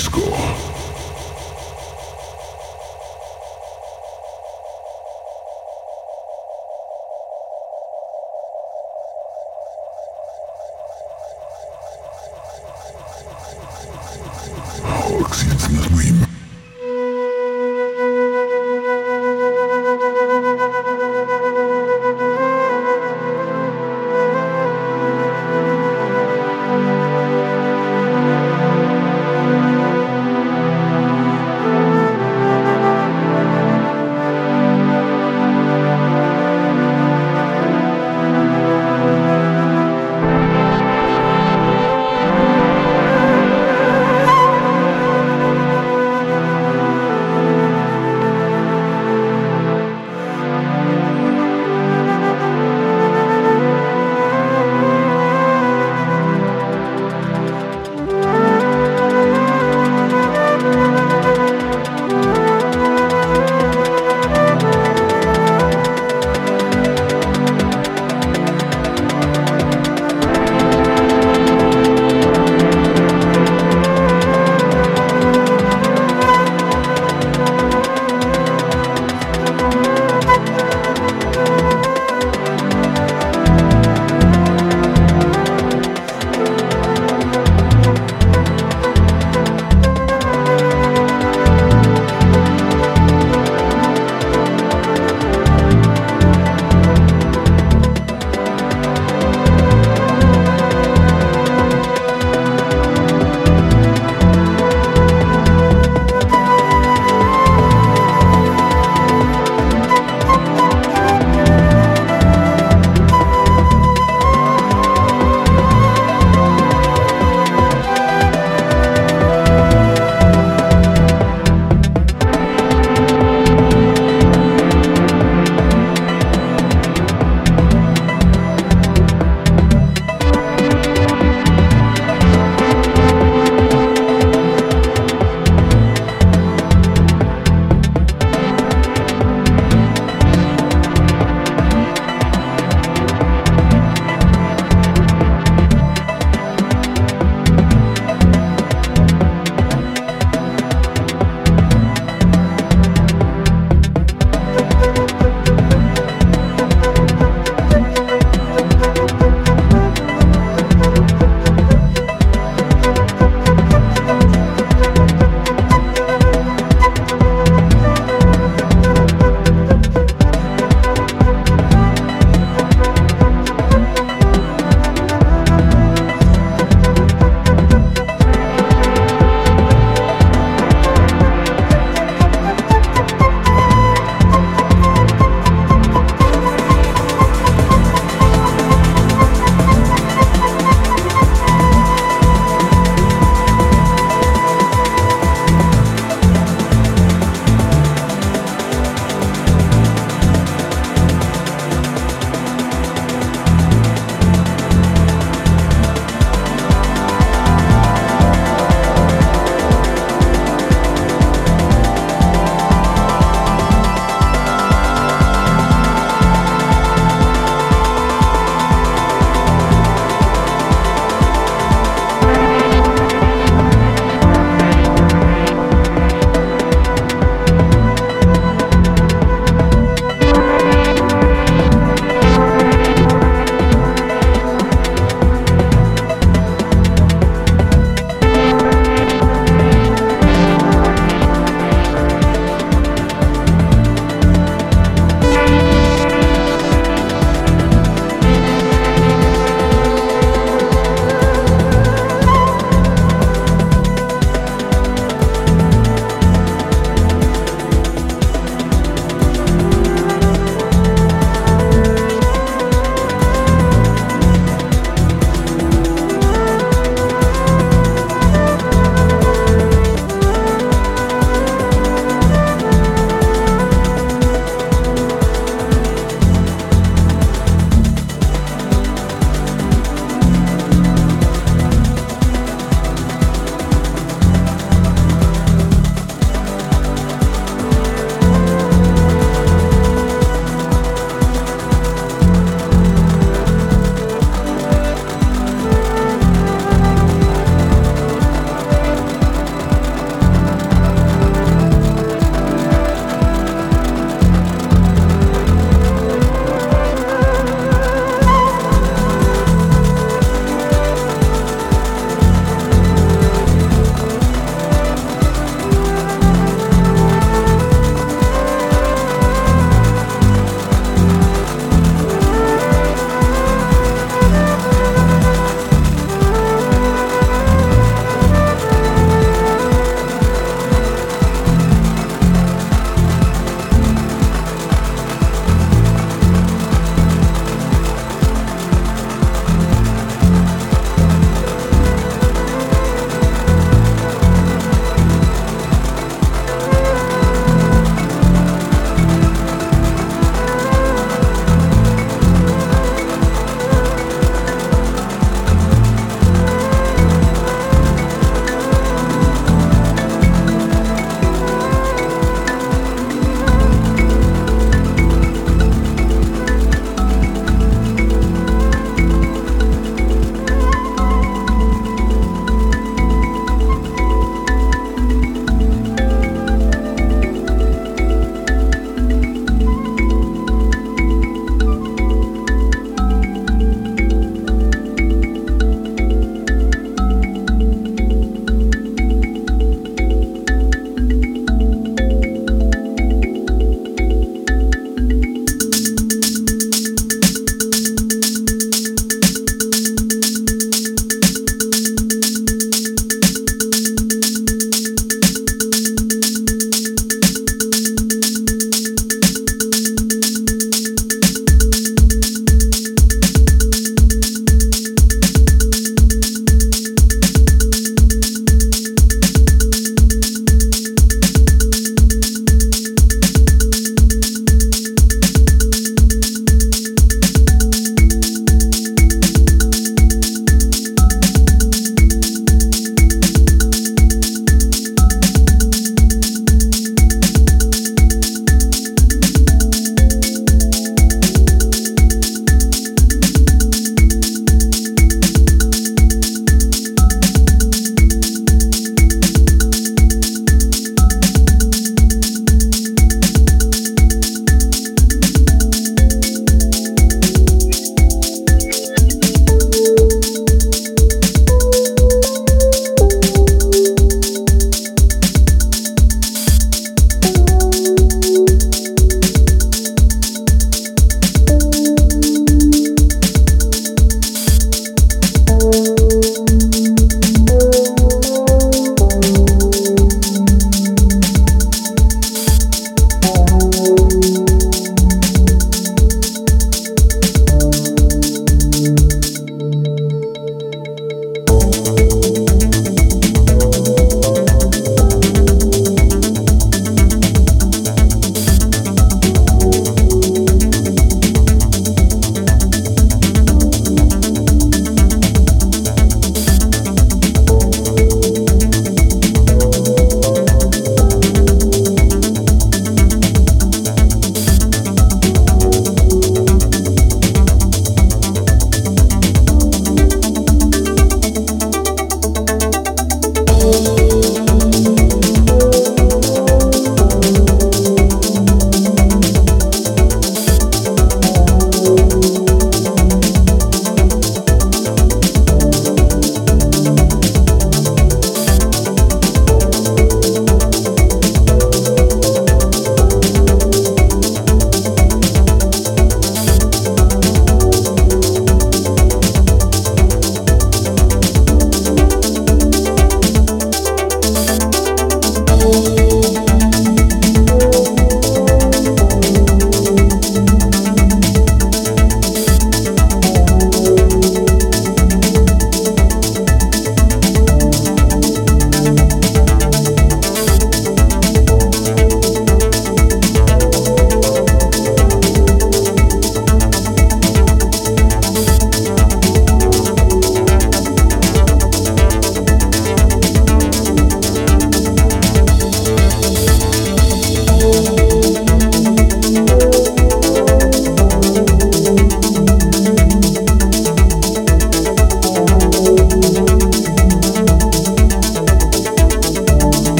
Disco. 0.00 0.79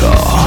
Disco. 0.00 0.39